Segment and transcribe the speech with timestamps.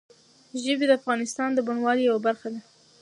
[0.63, 2.59] ژبې د افغانستان د بڼوالۍ یوه برخه ده.